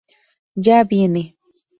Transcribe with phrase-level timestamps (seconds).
[0.55, 1.35] Ya viene".